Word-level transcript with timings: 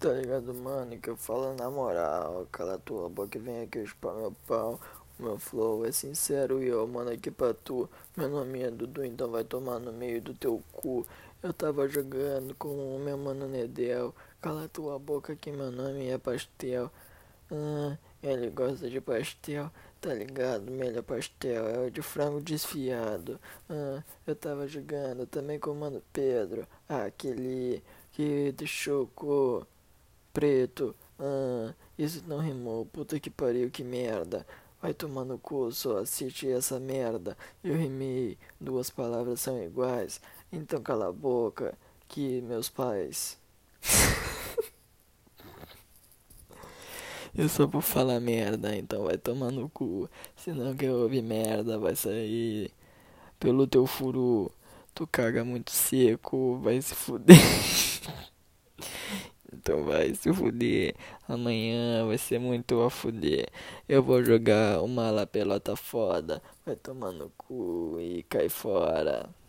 Tá 0.00 0.14
ligado, 0.14 0.54
mano? 0.54 0.98
Que 0.98 1.10
eu 1.10 1.16
falo 1.16 1.54
na 1.54 1.70
moral. 1.70 2.46
Cala 2.50 2.78
tua 2.78 3.06
boca 3.10 3.36
e 3.36 3.40
vem 3.40 3.60
aqui 3.60 3.84
chupar 3.86 4.14
meu 4.14 4.32
pau. 4.46 4.80
O 5.18 5.22
meu 5.22 5.38
flow 5.38 5.84
é 5.84 5.92
sincero 5.92 6.62
e 6.62 6.68
eu 6.68 6.86
mando 6.88 7.10
aqui 7.10 7.30
pra 7.30 7.52
tu. 7.52 7.86
Meu 8.16 8.26
nome 8.26 8.62
é 8.62 8.70
Dudu, 8.70 9.04
então 9.04 9.30
vai 9.30 9.44
tomar 9.44 9.78
no 9.78 9.92
meio 9.92 10.22
do 10.22 10.32
teu 10.32 10.62
cu. 10.72 11.06
Eu 11.42 11.52
tava 11.52 11.86
jogando 11.86 12.54
com 12.54 12.96
o 12.96 12.98
meu 12.98 13.18
mano 13.18 13.46
Nedel. 13.46 14.14
Cala 14.40 14.68
tua 14.68 14.98
boca 14.98 15.36
que 15.36 15.52
meu 15.52 15.70
nome 15.70 16.08
é 16.08 16.16
Pastel. 16.16 16.90
Ah, 17.52 17.98
ele 18.22 18.48
gosta 18.48 18.88
de 18.88 19.02
pastel, 19.02 19.70
tá 20.00 20.14
ligado? 20.14 20.70
Melhor 20.70 21.02
pastel 21.02 21.68
é 21.68 21.78
o 21.86 21.90
de 21.90 22.00
frango 22.00 22.40
desfiado. 22.40 23.38
Ah, 23.68 24.02
eu 24.26 24.34
tava 24.34 24.66
jogando 24.66 25.26
também 25.26 25.58
com 25.58 25.72
o 25.72 25.76
mano 25.76 26.02
Pedro. 26.10 26.66
Aquele 26.88 27.82
que 28.12 28.52
deixou 28.52 29.06
com 29.14 29.62
preto. 30.32 30.94
Ah, 31.18 31.74
isso 31.98 32.22
não 32.26 32.38
rimou. 32.38 32.86
Puta 32.86 33.18
que 33.20 33.30
pariu, 33.30 33.70
que 33.70 33.84
merda. 33.84 34.46
Vai 34.80 34.94
tomar 34.94 35.24
no 35.24 35.38
cu, 35.38 35.70
só 35.72 35.98
assiste 35.98 36.48
essa 36.50 36.80
merda. 36.80 37.36
Eu 37.62 37.76
rimei, 37.76 38.38
duas 38.60 38.88
palavras 38.90 39.40
são 39.40 39.62
iguais. 39.62 40.20
Então 40.50 40.82
cala 40.82 41.08
a 41.08 41.12
boca, 41.12 41.76
que 42.08 42.40
meus 42.42 42.68
pais. 42.70 43.38
Eu 47.34 47.48
só 47.48 47.66
vou 47.66 47.80
falar 47.80 48.18
merda, 48.20 48.74
então 48.76 49.04
vai 49.04 49.16
tomar 49.16 49.50
no 49.52 49.68
cu. 49.68 50.08
Senão 50.36 50.74
que 50.74 50.84
eu 50.84 51.02
ouvi 51.02 51.22
merda, 51.22 51.78
vai 51.78 51.94
sair 51.94 52.72
pelo 53.38 53.66
teu 53.66 53.86
furo. 53.86 54.50
Tu 54.94 55.06
caga 55.06 55.44
muito 55.44 55.70
seco, 55.70 56.58
vai 56.58 56.80
se 56.82 56.94
fuder. 56.94 57.36
Então 59.60 59.84
vai 59.84 60.14
se 60.14 60.32
fuder. 60.32 60.94
Amanhã 61.28 62.06
vai 62.06 62.16
ser 62.16 62.38
muito 62.40 62.80
a 62.80 62.90
fuder. 62.90 63.46
Eu 63.86 64.02
vou 64.02 64.24
jogar 64.24 64.82
uma 64.82 65.10
lá 65.10 65.26
pelota 65.26 65.76
foda. 65.76 66.42
Vai 66.64 66.76
tomar 66.76 67.12
no 67.12 67.30
cu 67.36 67.98
e 68.00 68.22
cai 68.24 68.48
fora. 68.48 69.28